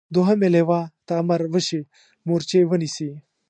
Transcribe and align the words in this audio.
دوهمې 0.15 0.47
لواء 0.55 0.85
ته 1.05 1.13
امر 1.21 1.41
وشي 1.53 1.81
مورچې 2.27 2.59
ونیسي. 2.69 3.09